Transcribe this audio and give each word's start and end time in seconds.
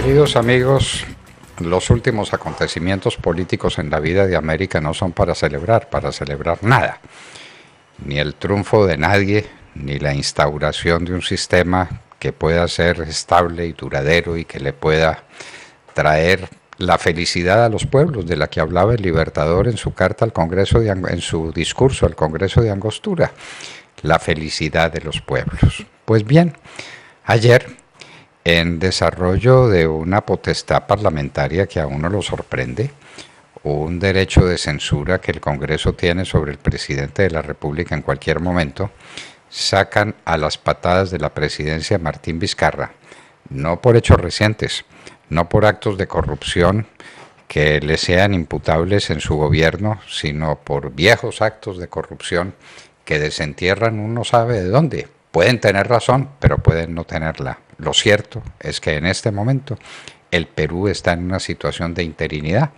Queridos 0.00 0.36
amigos, 0.36 1.04
los 1.58 1.90
últimos 1.90 2.32
acontecimientos 2.32 3.16
políticos 3.16 3.80
en 3.80 3.90
la 3.90 3.98
vida 3.98 4.28
de 4.28 4.36
América 4.36 4.80
no 4.80 4.94
son 4.94 5.10
para 5.10 5.34
celebrar, 5.34 5.90
para 5.90 6.12
celebrar 6.12 6.62
nada. 6.62 7.00
Ni 8.04 8.20
el 8.20 8.36
triunfo 8.36 8.86
de 8.86 8.96
nadie, 8.96 9.46
ni 9.74 9.98
la 9.98 10.14
instauración 10.14 11.04
de 11.04 11.14
un 11.14 11.22
sistema 11.22 12.02
que 12.20 12.32
pueda 12.32 12.68
ser 12.68 13.00
estable 13.00 13.66
y 13.66 13.72
duradero 13.72 14.36
y 14.36 14.44
que 14.44 14.60
le 14.60 14.72
pueda 14.72 15.24
traer 15.94 16.48
la 16.76 16.96
felicidad 16.96 17.64
a 17.64 17.68
los 17.68 17.84
pueblos 17.84 18.24
de 18.24 18.36
la 18.36 18.46
que 18.46 18.60
hablaba 18.60 18.94
el 18.94 19.02
Libertador 19.02 19.66
en 19.66 19.78
su 19.78 19.94
carta 19.94 20.24
al 20.24 20.32
Congreso 20.32 20.78
de, 20.78 20.90
en 20.90 21.20
su 21.20 21.50
discurso 21.50 22.06
al 22.06 22.14
Congreso 22.14 22.60
de 22.60 22.70
Angostura, 22.70 23.32
la 24.02 24.20
felicidad 24.20 24.92
de 24.92 25.00
los 25.00 25.20
pueblos. 25.20 25.84
Pues 26.04 26.24
bien, 26.24 26.56
ayer 27.24 27.77
en 28.48 28.78
desarrollo 28.78 29.68
de 29.68 29.86
una 29.86 30.22
potestad 30.22 30.86
parlamentaria 30.86 31.66
que 31.66 31.80
a 31.80 31.86
uno 31.86 32.08
lo 32.08 32.22
sorprende, 32.22 32.90
un 33.62 34.00
derecho 34.00 34.46
de 34.46 34.56
censura 34.56 35.20
que 35.20 35.32
el 35.32 35.40
Congreso 35.42 35.92
tiene 35.92 36.24
sobre 36.24 36.52
el 36.52 36.56
presidente 36.56 37.24
de 37.24 37.30
la 37.30 37.42
República 37.42 37.94
en 37.94 38.00
cualquier 38.00 38.40
momento, 38.40 38.90
sacan 39.50 40.14
a 40.24 40.38
las 40.38 40.56
patadas 40.56 41.10
de 41.10 41.18
la 41.18 41.34
presidencia 41.34 41.98
Martín 41.98 42.38
Vizcarra, 42.38 42.92
no 43.50 43.82
por 43.82 43.98
hechos 43.98 44.18
recientes, 44.18 44.86
no 45.28 45.50
por 45.50 45.66
actos 45.66 45.98
de 45.98 46.06
corrupción 46.08 46.86
que 47.48 47.80
le 47.80 47.98
sean 47.98 48.32
imputables 48.32 49.10
en 49.10 49.20
su 49.20 49.36
gobierno, 49.36 50.00
sino 50.08 50.58
por 50.60 50.94
viejos 50.94 51.42
actos 51.42 51.76
de 51.76 51.88
corrupción 51.88 52.54
que 53.04 53.18
desentierran 53.18 54.00
uno 54.00 54.24
sabe 54.24 54.62
de 54.62 54.70
dónde. 54.70 55.06
Pueden 55.32 55.60
tener 55.60 55.86
razón, 55.86 56.30
pero 56.40 56.56
pueden 56.56 56.94
no 56.94 57.04
tenerla. 57.04 57.58
Lo 57.78 57.94
cierto 57.94 58.42
es 58.60 58.80
que 58.80 58.96
en 58.96 59.06
este 59.06 59.30
momento 59.30 59.78
el 60.30 60.46
Perú 60.46 60.88
está 60.88 61.12
en 61.12 61.24
una 61.24 61.40
situación 61.40 61.94
de 61.94 62.02
interinidad 62.02 62.70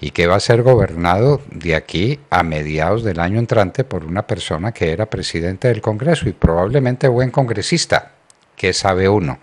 y 0.00 0.10
que 0.10 0.26
va 0.26 0.36
a 0.36 0.40
ser 0.40 0.62
gobernado 0.62 1.40
de 1.50 1.74
aquí 1.74 2.20
a 2.28 2.42
mediados 2.42 3.04
del 3.04 3.20
año 3.20 3.38
entrante 3.38 3.84
por 3.84 4.04
una 4.04 4.26
persona 4.26 4.72
que 4.72 4.92
era 4.92 5.06
presidente 5.06 5.68
del 5.68 5.80
Congreso 5.80 6.28
y 6.28 6.32
probablemente 6.32 7.08
buen 7.08 7.30
congresista, 7.30 8.12
que 8.56 8.72
sabe 8.72 9.08
uno. 9.08 9.38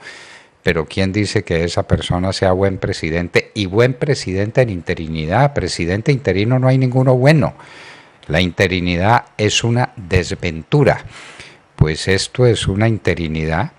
Pero 0.62 0.86
¿quién 0.86 1.12
dice 1.12 1.44
que 1.44 1.64
esa 1.64 1.88
persona 1.88 2.32
sea 2.32 2.52
buen 2.52 2.78
presidente? 2.78 3.52
Y 3.56 3.66
buen 3.66 3.96
presidente 3.96 4.62
en 4.62 4.70
interinidad, 4.70 5.54
presidente 5.54 6.12
interino 6.12 6.60
no 6.60 6.68
hay 6.68 6.78
ninguno 6.78 7.16
bueno. 7.16 7.56
La 8.28 8.42
interinidad 8.42 9.26
es 9.38 9.64
una 9.64 9.94
desventura. 9.96 11.04
Pues 11.76 12.08
esto 12.08 12.46
es 12.46 12.68
una 12.68 12.88
interinidad 12.88 13.72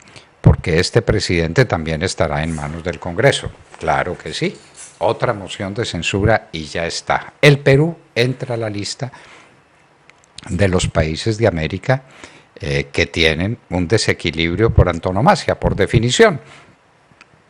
porque 0.43 0.79
este 0.79 1.01
presidente 1.01 1.65
también 1.65 2.03
estará 2.03 2.43
en 2.43 2.55
manos 2.55 2.85
del 2.85 2.99
Congreso. 2.99 3.51
Claro 3.79 4.19
que 4.19 4.35
sí 4.35 4.55
otra 5.03 5.33
moción 5.33 5.75
de 5.75 5.85
censura 5.85 6.49
y 6.53 6.65
ya 6.65 6.87
está. 6.87 7.35
El 7.41 7.59
Perú 7.59 7.97
entra 8.15 8.55
a 8.55 8.59
la 8.59 8.71
lista 8.71 9.13
de 10.49 10.69
los 10.69 10.87
países 10.89 11.39
de 11.39 11.47
América 11.47 12.05
eh, 12.61 12.89
que 12.93 13.07
tienen 13.07 13.59
un 13.71 13.89
desequilibrio 13.89 14.73
por 14.73 14.89
antonomasia, 14.89 15.59
por 15.59 15.75
definición. 15.75 16.41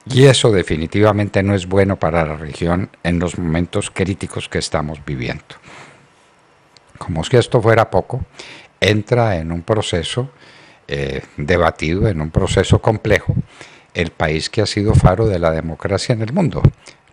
Y 0.07 0.25
eso 0.25 0.51
definitivamente 0.51 1.43
no 1.43 1.55
es 1.55 1.67
bueno 1.67 1.99
para 1.99 2.27
la 2.27 2.37
región 2.37 2.91
en 3.03 3.19
los 3.19 3.39
momentos 3.39 3.91
críticos 3.91 4.49
que 4.49 4.59
estamos 4.59 5.05
viviendo. 5.05 5.45
Como 6.99 7.23
si 7.23 7.37
esto 7.37 7.61
fuera 7.61 7.91
poco, 7.91 8.25
entra 8.81 9.37
en 9.37 9.53
un 9.53 9.63
proceso 9.63 10.31
eh, 10.95 11.23
debatido, 11.39 12.07
en 12.07 12.21
un 12.21 12.31
proceso 12.31 12.83
complejo, 12.83 13.35
el 13.95 14.11
país 14.11 14.51
que 14.51 14.61
ha 14.61 14.67
sido 14.67 14.93
faro 14.93 15.27
de 15.27 15.39
la 15.39 15.51
democracia 15.51 16.13
en 16.13 16.21
el 16.21 16.35
mundo, 16.35 16.61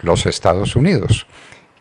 los 0.02 0.26
Estados 0.26 0.76
Unidos, 0.76 1.28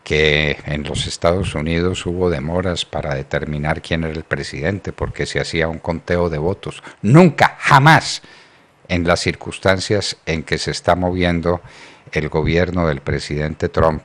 que 0.05 0.57
en 0.65 0.83
los 0.83 1.07
Estados 1.07 1.55
Unidos 1.55 2.05
hubo 2.05 2.29
demoras 2.29 2.85
para 2.85 3.15
determinar 3.15 3.81
quién 3.81 4.05
era 4.05 4.13
el 4.13 4.23
presidente 4.23 4.93
porque 4.93 5.25
se 5.25 5.41
hacía 5.41 5.67
un 5.67 5.79
conteo 5.79 6.29
de 6.29 6.37
votos. 6.37 6.81
Nunca, 7.01 7.57
jamás, 7.59 8.21
en 8.87 9.05
las 9.05 9.19
circunstancias 9.19 10.15
en 10.25 10.43
que 10.43 10.57
se 10.57 10.71
está 10.71 10.95
moviendo 10.95 11.59
el 12.13 12.29
gobierno 12.29 12.87
del 12.87 13.01
presidente 13.01 13.67
Trump, 13.67 14.03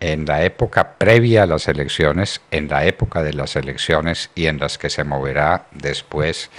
en 0.00 0.24
la 0.24 0.42
época 0.44 0.94
previa 0.96 1.42
a 1.42 1.46
las 1.46 1.68
elecciones, 1.68 2.40
en 2.50 2.68
la 2.68 2.86
época 2.86 3.22
de 3.22 3.34
las 3.34 3.54
elecciones 3.56 4.30
y 4.34 4.46
en 4.46 4.58
las 4.58 4.78
que 4.78 4.88
se 4.88 5.04
moverá 5.04 5.66
después 5.72 6.50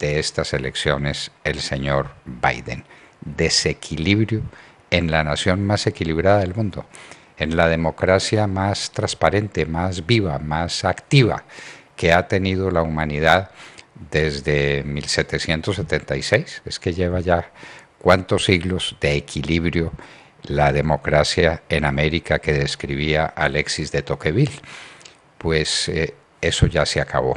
de 0.00 0.18
estas 0.18 0.52
elecciones 0.52 1.30
el 1.44 1.60
señor 1.60 2.10
Biden. 2.24 2.84
Desequilibrio 3.20 4.42
en 4.90 5.10
la 5.10 5.22
nación 5.22 5.64
más 5.64 5.86
equilibrada 5.86 6.40
del 6.40 6.54
mundo, 6.54 6.86
en 7.38 7.56
la 7.56 7.68
democracia 7.68 8.46
más 8.46 8.90
transparente, 8.90 9.66
más 9.66 10.06
viva, 10.06 10.38
más 10.38 10.84
activa 10.84 11.44
que 11.96 12.12
ha 12.12 12.26
tenido 12.26 12.70
la 12.70 12.82
humanidad 12.82 13.50
desde 14.10 14.82
1776. 14.84 16.62
Es 16.64 16.80
que 16.80 16.92
lleva 16.92 17.20
ya 17.20 17.52
cuántos 17.98 18.46
siglos 18.46 18.96
de 19.00 19.16
equilibrio 19.16 19.92
la 20.44 20.72
democracia 20.72 21.62
en 21.68 21.84
América 21.84 22.38
que 22.38 22.54
describía 22.54 23.26
Alexis 23.26 23.92
de 23.92 24.02
Tocqueville. 24.02 24.60
Pues 25.36 25.88
eh, 25.88 26.14
eso 26.40 26.66
ya 26.66 26.86
se 26.86 27.00
acabó. 27.00 27.36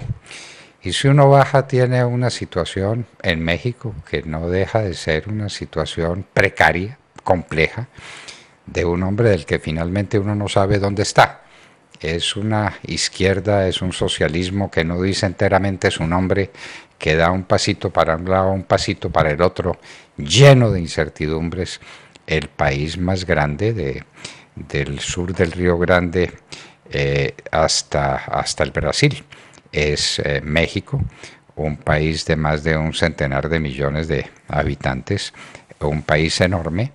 Y 0.84 0.92
si 0.92 1.08
uno 1.08 1.30
baja, 1.30 1.66
tiene 1.66 2.04
una 2.04 2.30
situación 2.30 3.08
en 3.22 3.42
México 3.42 3.96
que 4.10 4.22
no 4.24 4.50
deja 4.50 4.82
de 4.82 4.94
ser 4.94 5.30
una 5.30 5.48
situación 5.48 6.26
precaria, 6.34 6.98
compleja 7.24 7.88
de 8.66 8.84
un 8.84 9.02
hombre 9.04 9.30
del 9.30 9.46
que 9.46 9.60
finalmente 9.60 10.20
uno 10.20 10.36
no 10.36 10.50
sabe 10.50 10.80
dónde 10.80 11.04
está. 11.04 11.44
Es 12.02 12.36
una 12.36 12.80
izquierda, 12.86 13.66
es 13.66 13.82
un 13.82 13.94
socialismo 13.94 14.70
que 14.70 14.84
no 14.84 15.02
dice 15.02 15.26
enteramente 15.26 15.90
su 15.90 16.06
nombre, 16.06 16.52
que 16.98 17.16
da 17.16 17.32
un 17.32 17.46
pasito 17.46 17.90
para 17.90 18.18
un 18.18 18.30
lado, 18.30 18.52
un 18.52 18.64
pasito 18.64 19.10
para 19.10 19.32
el 19.32 19.42
otro, 19.42 19.78
lleno 20.18 20.70
de 20.70 20.82
incertidumbres. 20.82 21.80
El 22.28 22.50
país 22.50 22.98
más 22.98 23.26
grande 23.26 23.72
de, 23.74 24.04
del 24.56 25.00
sur 25.00 25.34
del 25.34 25.54
Río 25.54 25.78
Grande 25.78 26.32
eh, 26.90 27.36
hasta, 27.52 28.16
hasta 28.16 28.64
el 28.64 28.72
Brasil 28.72 29.24
es 29.74 30.20
eh, 30.20 30.42
México, 30.42 31.02
un 31.56 31.76
país 31.78 32.26
de 32.26 32.36
más 32.36 32.64
de 32.64 32.78
un 32.78 32.94
centenar 32.94 33.50
de 33.50 33.60
millones 33.60 34.08
de 34.08 34.28
habitantes, 34.48 35.34
un 35.82 36.02
país 36.02 36.40
enorme 36.40 36.94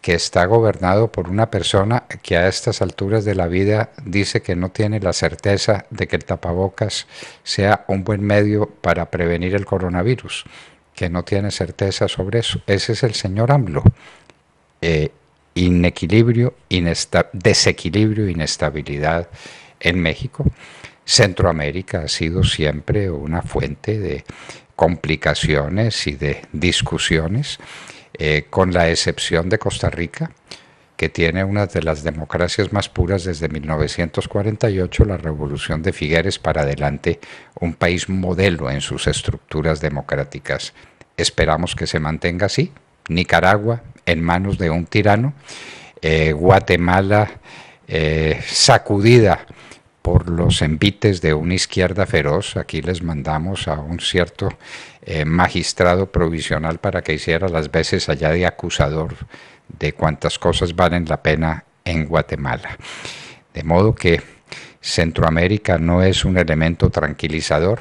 que 0.00 0.14
está 0.14 0.44
gobernado 0.44 1.10
por 1.10 1.28
una 1.28 1.50
persona 1.50 2.04
que 2.22 2.36
a 2.36 2.46
estas 2.46 2.80
alturas 2.80 3.24
de 3.24 3.34
la 3.34 3.48
vida 3.48 3.90
dice 4.04 4.40
que 4.40 4.54
no 4.54 4.70
tiene 4.70 5.00
la 5.00 5.12
certeza 5.12 5.86
de 5.90 6.06
que 6.06 6.14
el 6.14 6.24
tapabocas 6.24 7.08
sea 7.42 7.84
un 7.88 8.04
buen 8.04 8.22
medio 8.22 8.66
para 8.66 9.10
prevenir 9.10 9.56
el 9.56 9.66
coronavirus, 9.66 10.44
que 10.94 11.10
no 11.10 11.24
tiene 11.24 11.50
certeza 11.50 12.06
sobre 12.06 12.38
eso. 12.38 12.60
Ese 12.68 12.92
es 12.92 13.02
el 13.02 13.14
señor 13.14 13.50
AMLO. 13.50 13.82
Eh, 14.80 15.10
inequilibrio, 15.54 16.54
desequilibrio, 17.32 18.28
inestabilidad 18.28 19.28
en 19.80 19.98
México. 19.98 20.44
Centroamérica 21.06 22.00
ha 22.00 22.08
sido 22.08 22.42
siempre 22.42 23.08
una 23.10 23.40
fuente 23.40 23.98
de 23.98 24.24
complicaciones 24.74 26.06
y 26.06 26.12
de 26.12 26.42
discusiones 26.52 27.58
eh, 28.18 28.46
con 28.50 28.72
la 28.72 28.90
excepción 28.90 29.48
de 29.48 29.58
Costa 29.58 29.88
Rica, 29.88 30.32
que 30.96 31.08
tiene 31.08 31.44
una 31.44 31.66
de 31.66 31.82
las 31.82 32.02
democracias 32.02 32.72
más 32.72 32.88
puras 32.88 33.24
desde 33.24 33.48
1948, 33.48 35.04
la 35.04 35.16
Revolución 35.16 35.82
de 35.82 35.92
Figueres 35.92 36.38
para 36.38 36.62
adelante, 36.62 37.20
un 37.60 37.74
país 37.74 38.08
modelo 38.08 38.70
en 38.70 38.80
sus 38.80 39.06
estructuras 39.06 39.80
democráticas. 39.80 40.74
Esperamos 41.16 41.76
que 41.76 41.86
se 41.86 42.00
mantenga 42.00 42.46
así. 42.46 42.72
Nicaragua 43.08 43.82
en 44.06 44.22
manos 44.22 44.58
de 44.58 44.70
un 44.70 44.86
tirano, 44.86 45.34
eh, 46.02 46.32
Guatemala 46.32 47.30
eh, 47.86 48.40
sacudida 48.46 49.46
por 50.06 50.30
los 50.30 50.62
envites 50.62 51.20
de 51.20 51.34
una 51.34 51.54
izquierda 51.54 52.06
feroz. 52.06 52.56
Aquí 52.56 52.80
les 52.80 53.02
mandamos 53.02 53.66
a 53.66 53.80
un 53.80 53.98
cierto 53.98 54.50
eh, 55.02 55.24
magistrado 55.24 56.12
provisional 56.12 56.78
para 56.78 57.02
que 57.02 57.14
hiciera 57.14 57.48
las 57.48 57.72
veces 57.72 58.08
allá 58.08 58.30
de 58.30 58.46
acusador 58.46 59.16
de 59.66 59.94
cuántas 59.94 60.38
cosas 60.38 60.76
valen 60.76 61.06
la 61.08 61.24
pena 61.24 61.64
en 61.84 62.06
Guatemala. 62.06 62.78
De 63.52 63.64
modo 63.64 63.96
que 63.96 64.22
Centroamérica 64.80 65.76
no 65.76 66.04
es 66.04 66.24
un 66.24 66.38
elemento 66.38 66.88
tranquilizador. 66.88 67.80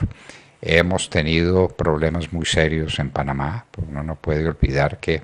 Hemos 0.63 1.11
tenido 1.11 1.67
problemas 1.67 2.33
muy 2.33 2.47
serios 2.47 2.97
en 2.97 3.11
Panamá. 3.11 3.67
Uno 3.87 4.01
no 4.01 4.15
puede 4.15 4.47
olvidar 4.47 4.99
que 4.99 5.21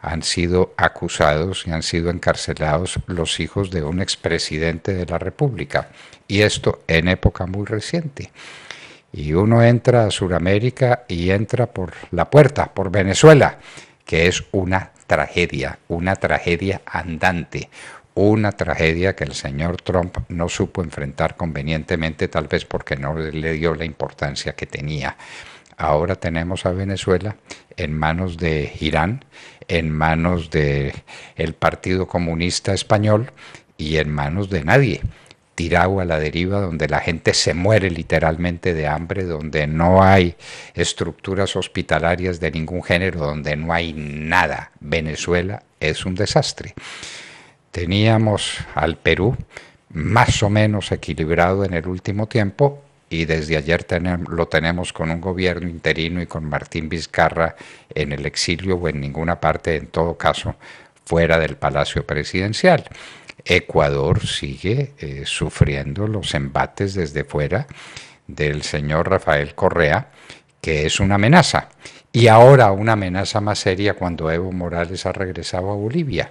han 0.00 0.22
sido 0.22 0.74
acusados 0.76 1.66
y 1.66 1.70
han 1.70 1.82
sido 1.82 2.10
encarcelados 2.10 2.98
los 3.06 3.40
hijos 3.40 3.70
de 3.70 3.82
un 3.82 4.00
expresidente 4.00 4.94
de 4.94 5.06
la 5.06 5.18
República, 5.18 5.88
y 6.26 6.42
esto 6.42 6.82
en 6.86 7.08
época 7.08 7.46
muy 7.46 7.66
reciente. 7.66 8.30
Y 9.12 9.32
uno 9.32 9.62
entra 9.62 10.04
a 10.04 10.10
Sudamérica 10.10 11.04
y 11.08 11.30
entra 11.30 11.66
por 11.66 11.92
la 12.10 12.30
puerta, 12.30 12.72
por 12.72 12.90
Venezuela, 12.90 13.58
que 14.04 14.26
es 14.26 14.44
una 14.52 14.92
tragedia, 15.06 15.78
una 15.88 16.14
tragedia 16.16 16.82
andante, 16.84 17.70
una 18.14 18.52
tragedia 18.52 19.14
que 19.14 19.24
el 19.24 19.34
señor 19.34 19.80
Trump 19.80 20.18
no 20.28 20.48
supo 20.48 20.82
enfrentar 20.82 21.36
convenientemente, 21.36 22.28
tal 22.28 22.48
vez 22.48 22.64
porque 22.64 22.96
no 22.96 23.16
le 23.16 23.52
dio 23.52 23.74
la 23.74 23.84
importancia 23.84 24.54
que 24.54 24.66
tenía. 24.66 25.16
Ahora 25.78 26.16
tenemos 26.16 26.66
a 26.66 26.72
Venezuela 26.72 27.36
en 27.76 27.96
manos 27.96 28.36
de 28.36 28.72
Irán, 28.80 29.24
en 29.68 29.90
manos 29.90 30.50
del 30.50 30.92
el 31.36 31.54
Partido 31.54 32.08
Comunista 32.08 32.74
Español 32.74 33.30
y 33.76 33.96
en 33.96 34.10
manos 34.10 34.50
de 34.50 34.64
nadie 34.64 35.00
tirado 35.54 35.98
a 35.98 36.04
la 36.04 36.20
deriva, 36.20 36.60
donde 36.60 36.86
la 36.86 37.00
gente 37.00 37.34
se 37.34 37.52
muere 37.52 37.90
literalmente 37.90 38.74
de 38.74 38.86
hambre, 38.86 39.24
donde 39.24 39.66
no 39.66 40.04
hay 40.04 40.36
estructuras 40.74 41.56
hospitalarias 41.56 42.38
de 42.38 42.52
ningún 42.52 42.84
género, 42.84 43.18
donde 43.18 43.56
no 43.56 43.72
hay 43.72 43.92
nada. 43.92 44.70
Venezuela 44.78 45.64
es 45.80 46.06
un 46.06 46.14
desastre. 46.14 46.74
Teníamos 47.72 48.58
al 48.76 48.98
Perú 48.98 49.36
más 49.90 50.44
o 50.44 50.50
menos 50.50 50.92
equilibrado 50.92 51.64
en 51.64 51.74
el 51.74 51.88
último 51.88 52.28
tiempo 52.28 52.84
y 53.10 53.24
desde 53.24 53.56
ayer 53.56 53.86
lo 54.28 54.48
tenemos 54.48 54.92
con 54.92 55.10
un 55.10 55.20
gobierno 55.20 55.68
interino 55.68 56.20
y 56.20 56.26
con 56.26 56.44
Martín 56.44 56.88
Vizcarra 56.88 57.56
en 57.94 58.12
el 58.12 58.26
exilio 58.26 58.76
o 58.76 58.88
en 58.88 59.00
ninguna 59.00 59.40
parte, 59.40 59.76
en 59.76 59.86
todo 59.86 60.16
caso, 60.16 60.56
fuera 61.04 61.38
del 61.38 61.56
Palacio 61.56 62.06
Presidencial. 62.06 62.84
Ecuador 63.44 64.26
sigue 64.26 64.92
eh, 64.98 65.22
sufriendo 65.24 66.06
los 66.06 66.34
embates 66.34 66.94
desde 66.94 67.24
fuera 67.24 67.66
del 68.26 68.62
señor 68.62 69.08
Rafael 69.08 69.54
Correa, 69.54 70.10
que 70.60 70.84
es 70.84 71.00
una 71.00 71.14
amenaza. 71.14 71.70
Y 72.12 72.28
ahora 72.28 72.72
una 72.72 72.92
amenaza 72.92 73.40
más 73.40 73.58
seria 73.58 73.94
cuando 73.94 74.30
Evo 74.30 74.52
Morales 74.52 75.06
ha 75.06 75.12
regresado 75.12 75.70
a 75.70 75.76
Bolivia 75.76 76.30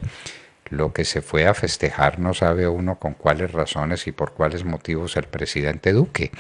lo 0.70 0.94
que 0.94 1.06
se 1.06 1.22
fue 1.22 1.48
a 1.48 1.54
festejar 1.54 2.20
no 2.20 2.34
sabe 2.34 2.68
uno 2.68 3.00
con 3.00 3.14
cuáles 3.14 3.52
razones 3.52 4.08
y 4.08 4.12
por 4.12 4.34
cuáles 4.34 4.66
motivos 4.66 5.18
el 5.18 5.26
presidente 5.26 5.94
Duque. 5.94 6.32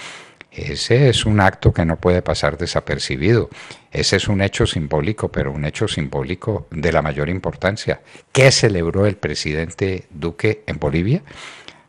Ese 0.51 1.09
es 1.09 1.25
un 1.25 1.39
acto 1.39 1.71
que 1.71 1.85
no 1.85 1.97
puede 1.97 2.21
pasar 2.21 2.57
desapercibido. 2.57 3.49
Ese 3.91 4.15
es 4.15 4.27
un 4.27 4.41
hecho 4.41 4.65
simbólico, 4.65 5.29
pero 5.31 5.51
un 5.51 5.65
hecho 5.65 5.87
simbólico 5.87 6.67
de 6.71 6.91
la 6.91 7.01
mayor 7.01 7.29
importancia. 7.29 8.01
¿Qué 8.31 8.51
celebró 8.51 9.05
el 9.05 9.17
presidente 9.17 10.07
Duque 10.09 10.63
en 10.65 10.79
Bolivia? 10.79 11.21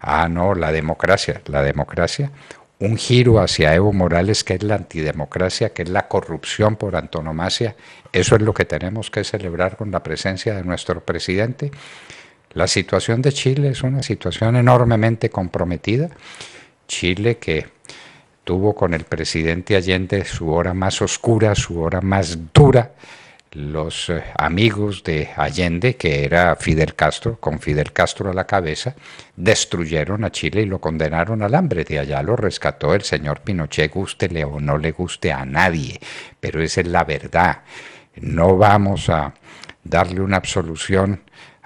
Ah, 0.00 0.29
no, 0.29 0.55
la 0.55 0.70
democracia, 0.70 1.41
la 1.46 1.62
democracia. 1.62 2.31
Un 2.81 2.96
giro 2.96 3.41
hacia 3.41 3.75
Evo 3.75 3.93
Morales, 3.93 4.44
que 4.44 4.55
es 4.55 4.62
la 4.62 4.76
antidemocracia, 4.76 5.73
que 5.73 5.82
es 5.82 5.88
la 5.88 6.06
corrupción 6.06 6.76
por 6.76 6.94
antonomasia. 6.94 7.75
Eso 8.12 8.37
es 8.37 8.43
lo 8.43 8.55
que 8.55 8.64
tenemos 8.64 9.11
que 9.11 9.25
celebrar 9.25 9.76
con 9.76 9.91
la 9.91 10.02
presencia 10.02 10.55
de 10.55 10.62
nuestro 10.62 11.00
presidente. 11.05 11.70
La 12.54 12.66
situación 12.66 13.22
de 13.22 13.32
Chile 13.32 13.68
es 13.70 13.82
una 13.82 14.02
situación 14.02 14.56
enormemente 14.56 15.28
comprometida. 15.30 16.08
Chile 16.86 17.36
que 17.36 17.66
tuvo 18.44 18.74
con 18.74 18.94
el 18.94 19.04
presidente 19.04 19.76
Allende 19.76 20.24
su 20.24 20.50
hora 20.50 20.72
más 20.72 21.02
oscura, 21.02 21.54
su 21.54 21.80
hora 21.80 22.00
más 22.00 22.38
dura. 22.54 22.92
Los 23.52 24.08
eh, 24.08 24.22
amigos 24.36 25.02
de 25.04 25.28
Allende, 25.36 25.96
que 25.96 26.24
era 26.24 26.56
Fidel 26.56 26.94
Castro, 26.94 27.38
con 27.38 27.60
Fidel 27.60 27.92
Castro 27.92 28.30
a 28.30 28.34
la 28.34 28.46
cabeza, 28.46 28.94
destruyeron 29.36 30.24
a 30.24 30.30
Chile 30.30 30.62
y 30.62 30.66
lo 30.66 30.80
condenaron 30.80 31.42
al 31.42 31.54
hambre. 31.54 31.84
De 31.84 31.98
allá 31.98 32.22
lo 32.22 32.36
rescató 32.36 32.94
el 32.94 33.02
señor 33.02 33.40
Pinochet, 33.40 33.92
gústele 33.92 34.44
o 34.44 34.60
no 34.60 34.78
le 34.78 34.92
guste 34.92 35.32
a 35.32 35.44
nadie, 35.44 36.00
pero 36.40 36.62
esa 36.62 36.80
es 36.80 36.86
la 36.86 37.04
verdad. 37.04 37.62
No 38.16 38.56
vamos 38.56 39.10
a 39.10 39.34
darle 39.84 40.20
una 40.20 40.38
absolución 40.38 41.20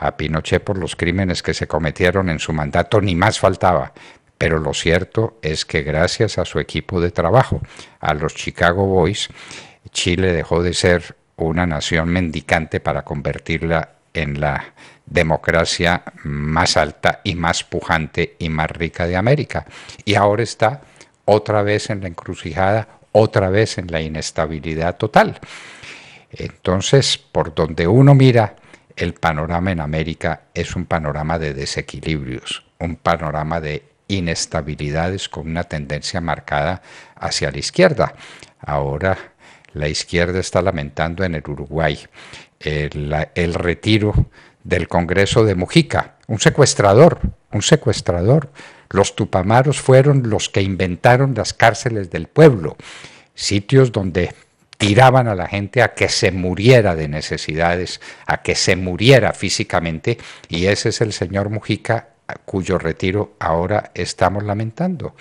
a 0.07 0.17
Pinochet 0.17 0.63
por 0.63 0.79
los 0.79 0.97
crímenes 0.97 1.43
que 1.43 1.55
se 1.55 1.67
cometieron 1.67 2.29
en 2.29 2.39
su 2.39 2.53
mandato, 2.53 3.01
ni 3.01 3.15
más 3.15 3.39
faltaba. 3.39 3.93
Pero 4.37 4.59
lo 4.59 4.75
cierto 4.75 5.39
es 5.43 5.65
que 5.65 5.83
gracias 5.83 6.39
a 6.39 6.45
su 6.45 6.59
equipo 6.59 7.01
de 7.01 7.13
trabajo, 7.13 7.61
a 8.01 8.13
los 8.15 8.35
Chicago 8.35 8.87
Boys, 8.87 9.29
Chile 9.93 10.33
dejó 10.33 10.63
de 10.63 10.75
ser 10.75 11.17
una 11.37 11.67
nación 11.67 12.09
mendicante 12.09 12.81
para 12.81 13.03
convertirla 13.03 13.91
en 14.15 14.41
la 14.41 14.75
democracia 15.07 16.03
más 16.25 16.77
alta 16.77 17.21
y 17.25 17.35
más 17.35 17.65
pujante 17.65 18.37
y 18.39 18.49
más 18.49 18.71
rica 18.71 19.07
de 19.07 19.17
América. 19.17 19.67
Y 20.05 20.15
ahora 20.15 20.43
está 20.43 20.83
otra 21.25 21.63
vez 21.63 21.91
en 21.91 22.01
la 22.01 22.09
encrucijada, 22.09 22.89
otra 23.13 23.49
vez 23.51 23.79
en 23.79 23.89
la 23.91 24.01
inestabilidad 24.01 24.97
total. 24.97 25.39
Entonces, 26.31 27.19
por 27.19 27.55
donde 27.55 27.87
uno 27.87 28.15
mira, 28.15 28.57
el 28.97 29.15
panorama 29.15 29.73
en 29.73 29.81
América 29.81 30.43
es 30.55 30.77
un 30.77 30.87
panorama 30.87 31.39
de 31.39 31.55
desequilibrios, 31.55 32.65
un 32.79 32.97
panorama 32.97 33.61
de 33.61 33.85
inestabilidades 34.09 35.29
con 35.29 35.49
una 35.49 35.65
tendencia 35.65 36.21
marcada 36.21 36.83
hacia 37.17 37.51
la 37.51 37.59
izquierda. 37.59 38.15
Ahora 38.61 39.17
la 39.73 39.89
izquierda 39.89 40.39
está 40.39 40.63
lamentando 40.63 41.25
en 41.25 41.35
el 41.35 41.43
Uruguay 41.49 41.99
el, 42.61 43.55
retiro 43.55 44.27
del 44.63 44.87
Congreso 44.89 45.45
de 45.45 45.55
Mujica, 45.55 46.17
un 46.29 46.39
secuestrador, 46.39 47.21
un 47.53 47.63
secuestrador. 47.63 48.51
Los 48.91 49.17
tupamaros 49.17 49.81
fueron 49.81 50.29
los 50.29 50.49
que 50.49 50.63
inventaron 50.63 51.35
las 51.35 51.55
cárceles 51.55 52.11
del 52.11 52.29
pueblo, 52.29 52.77
sitios 53.35 53.91
donde 53.91 54.35
tiraban 54.83 55.29
a 55.29 55.37
la 55.37 55.47
gente 55.47 55.81
a 55.81 55.95
que 55.95 56.09
se 56.09 56.33
muriera 56.33 56.97
de 56.97 57.07
necesidades, 57.07 58.01
a 58.27 58.43
que 58.43 58.57
se 58.57 58.75
muriera 58.75 59.33
físicamente, 59.33 60.19
y 60.49 60.67
ese 60.67 60.89
es 60.89 61.01
el 61.01 61.13
señor 61.13 61.51
Mujica 61.51 62.09
cuyo 62.45 62.79
retiro 62.79 63.35
ahora 63.39 63.93
estamos 63.95 64.43
lamentando. 64.43 65.15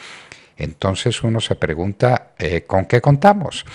Entonces 0.57 1.21
uno 1.21 1.39
se 1.39 1.55
pregunta, 1.55 2.31
eh, 2.39 2.63
¿con 2.63 2.85
qué 2.85 3.01
contamos? 3.01 3.65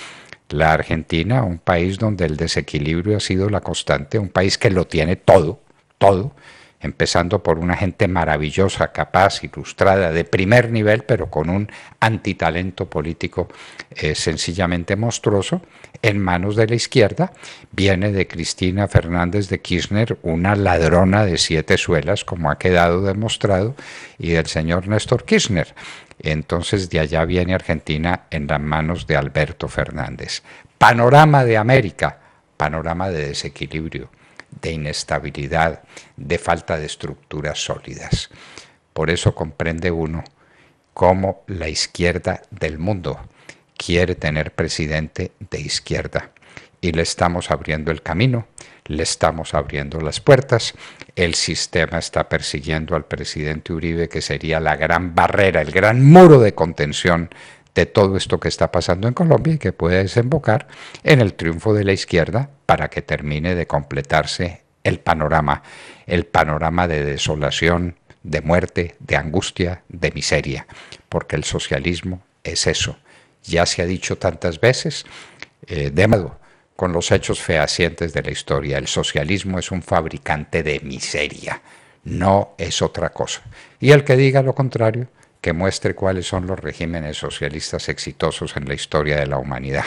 La 0.49 0.73
Argentina, 0.73 1.45
un 1.45 1.59
país 1.59 1.99
donde 1.99 2.27
el 2.27 2.37
desequilibrio 2.37 3.19
ha 3.19 3.21
sido 3.21 3.49
la 3.49 3.61
constante, 3.61 4.19
un 4.19 4.31
país 4.31 4.59
que 4.59 4.71
lo 4.71 4.89
tiene 4.89 5.15
todo, 5.15 5.61
todo, 5.99 6.35
empezando 6.81 7.43
por 7.43 7.59
una 7.59 7.77
gente 7.77 8.09
maravillosa, 8.09 8.93
capaz, 8.93 9.43
ilustrada, 9.43 10.13
de 10.13 10.25
primer 10.25 10.71
nivel, 10.71 11.05
pero 11.05 11.31
con 11.31 11.49
un 11.51 11.71
antitalento 12.01 12.89
político 12.89 13.49
eh, 13.91 14.15
sencillamente 14.15 14.97
monstruoso, 14.97 15.63
en 16.03 16.19
manos 16.19 16.57
de 16.57 16.67
la 16.67 16.75
izquierda, 16.75 17.33
viene 17.73 18.13
de 18.13 18.27
Cristina 18.27 18.89
Fernández 18.89 19.49
de 19.49 19.61
Kirchner, 19.61 20.19
una 20.23 20.55
ladrona 20.55 21.25
de 21.25 21.39
siete 21.39 21.79
suelas, 21.79 22.25
como 22.25 22.51
ha 22.51 22.59
quedado 22.59 23.03
demostrado, 23.03 23.75
y 24.19 24.31
del 24.31 24.47
señor 24.47 24.89
Néstor 24.89 25.25
Kirchner. 25.25 25.75
Entonces 26.19 26.91
de 26.91 27.01
allá 27.01 27.25
viene 27.25 27.55
Argentina 27.55 28.23
en 28.31 28.47
las 28.47 28.61
manos 28.61 29.07
de 29.07 29.17
Alberto 29.17 29.69
Fernández. 29.69 30.43
Panorama 30.79 31.45
de 31.45 31.57
América, 31.57 32.19
panorama 32.57 33.11
de 33.11 33.29
desequilibrio 33.29 34.11
de 34.61 34.73
inestabilidad, 34.73 35.83
de 36.17 36.39
falta 36.39 36.77
de 36.77 36.87
estructuras 36.87 37.63
sólidas. 37.63 38.31
Por 38.93 39.11
eso 39.11 39.35
comprende 39.35 39.91
uno 39.91 40.25
cómo 40.95 41.43
la 41.47 41.69
izquierda 41.69 42.43
del 42.51 42.79
mundo 42.79 43.21
quiere 43.77 44.15
tener 44.15 44.53
presidente 44.53 45.33
de 45.51 45.61
izquierda. 45.61 46.31
Y 46.81 46.93
le 46.93 47.03
estamos 47.03 47.51
abriendo 47.51 47.91
el 47.91 48.03
camino, 48.03 48.47
le 48.87 49.03
estamos 49.03 49.55
abriendo 49.55 50.01
las 50.01 50.21
puertas. 50.21 50.75
El 51.15 51.35
sistema 51.35 51.99
está 51.99 52.29
persiguiendo 52.29 52.97
al 52.97 53.05
presidente 53.05 53.73
Uribe, 53.73 54.09
que 54.09 54.23
sería 54.23 54.61
la 54.61 54.77
gran 54.77 55.15
barrera, 55.15 55.61
el 55.61 55.73
gran 55.73 56.05
muro 56.05 56.41
de 56.41 56.55
contención 56.55 57.31
de 57.77 57.87
todo 57.87 58.17
esto 58.17 58.41
que 58.41 58.49
está 58.49 58.73
pasando 58.73 59.07
en 59.07 59.15
Colombia 59.15 59.55
y 59.55 59.59
que 59.59 59.73
puede 59.73 59.99
desembocar 59.99 60.67
en 61.05 61.21
el 61.21 61.35
triunfo 61.35 61.75
de 61.75 61.85
la 61.85 61.93
izquierda 61.93 62.51
para 62.65 62.89
que 62.89 63.03
termine 63.03 63.55
de 63.55 63.67
completarse 63.67 64.63
el 64.83 64.99
panorama, 64.99 65.63
el 66.07 66.25
panorama 66.25 66.89
de 66.89 67.05
desolación, 67.05 67.97
de 68.23 68.41
muerte, 68.41 68.97
de 68.99 69.17
angustia, 69.17 69.83
de 69.89 70.11
miseria, 70.13 70.67
porque 71.11 71.37
el 71.37 71.45
socialismo 71.45 72.23
es 72.43 72.67
eso. 72.67 72.97
Ya 73.45 73.67
se 73.67 73.83
ha 73.83 73.87
dicho 73.87 74.17
tantas 74.17 74.59
veces, 74.59 75.05
eh, 75.67 75.91
de 75.91 76.29
con 76.77 76.93
los 76.93 77.11
hechos 77.13 77.41
fehacientes 77.41 78.15
de 78.15 78.23
la 78.23 78.31
historia, 78.31 78.79
el 78.79 78.87
socialismo 78.87 79.59
es 79.59 79.71
un 79.71 79.83
fabricante 79.83 80.63
de 80.63 80.81
miseria, 80.81 81.61
no 82.05 82.55
es 82.57 82.81
otra 82.81 83.11
cosa. 83.11 83.43
Y 83.81 83.91
el 83.91 84.03
que 84.03 84.17
diga 84.17 84.43
lo 84.43 84.55
contrario, 84.55 85.09
que 85.47 85.53
muestre 85.53 85.95
cuáles 85.95 86.27
son 86.27 86.49
los 86.49 86.59
regímenes 86.59 87.19
socialistas 87.19 87.89
exitosos 87.89 88.57
en 88.57 88.67
la 88.67 88.75
historia 88.75 89.17
de 89.17 89.29
la 89.29 89.39
humanidad. 89.39 89.85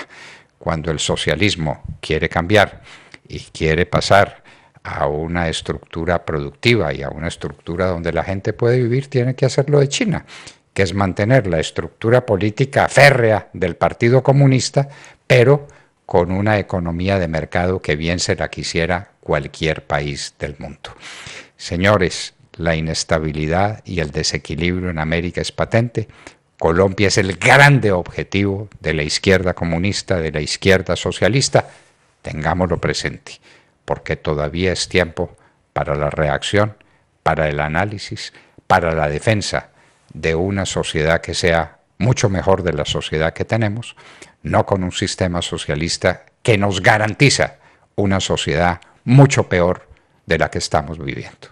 Cuando 0.57 0.89
el 0.89 0.99
socialismo 0.99 1.83
quiere 1.99 2.29
cambiar 2.29 2.81
y 3.27 3.41
quiere 3.41 3.85
pasar 3.85 4.41
a 4.83 5.07
una 5.07 5.49
estructura 5.49 6.23
productiva 6.23 6.93
y 6.93 7.03
a 7.03 7.09
una 7.09 7.27
estructura 7.27 7.87
donde 7.87 8.13
la 8.13 8.23
gente 8.23 8.53
puede 8.53 8.77
vivir, 8.77 9.09
tiene 9.09 9.35
que 9.35 9.45
hacerlo 9.45 9.81
de 9.81 9.89
China, 9.89 10.25
que 10.73 10.83
es 10.83 10.93
mantener 10.93 11.45
la 11.45 11.59
estructura 11.59 12.25
política 12.25 12.87
férrea 12.87 13.49
del 13.51 13.75
Partido 13.75 14.23
Comunista, 14.23 14.87
pero 15.27 15.67
con 16.05 16.31
una 16.31 16.57
economía 16.57 17.19
de 17.19 17.27
mercado 17.27 17.81
que 17.81 17.97
bien 17.97 18.19
se 18.19 18.37
la 18.37 18.47
quisiera 18.47 19.09
cualquier 19.19 19.83
país 19.83 20.35
del 20.39 20.55
mundo. 20.57 20.91
Señores, 21.57 22.33
la 22.59 22.75
inestabilidad 22.75 23.81
y 23.85 24.01
el 24.01 24.11
desequilibrio 24.11 24.89
en 24.89 24.99
América 24.99 25.39
es 25.39 25.51
patente. 25.53 26.09
Colombia 26.59 27.07
es 27.07 27.17
el 27.17 27.37
grande 27.37 27.93
objetivo 27.93 28.67
de 28.81 28.93
la 28.93 29.03
izquierda 29.03 29.53
comunista, 29.53 30.17
de 30.17 30.33
la 30.33 30.41
izquierda 30.41 30.97
socialista. 30.97 31.69
Tengámoslo 32.21 32.77
presente, 32.77 33.39
porque 33.85 34.17
todavía 34.17 34.73
es 34.73 34.89
tiempo 34.89 35.37
para 35.71 35.95
la 35.95 36.09
reacción, 36.09 36.75
para 37.23 37.47
el 37.47 37.61
análisis, 37.61 38.33
para 38.67 38.93
la 38.93 39.07
defensa 39.07 39.69
de 40.13 40.35
una 40.35 40.65
sociedad 40.65 41.21
que 41.21 41.35
sea 41.35 41.77
mucho 41.97 42.27
mejor 42.27 42.63
de 42.63 42.73
la 42.73 42.83
sociedad 42.83 43.31
que 43.31 43.45
tenemos, 43.45 43.95
no 44.43 44.65
con 44.65 44.83
un 44.83 44.91
sistema 44.91 45.41
socialista 45.41 46.25
que 46.43 46.57
nos 46.57 46.81
garantiza 46.81 47.55
una 47.95 48.19
sociedad 48.19 48.81
mucho 49.05 49.47
peor 49.47 49.87
de 50.25 50.37
la 50.37 50.51
que 50.51 50.57
estamos 50.57 50.99
viviendo. 50.99 51.47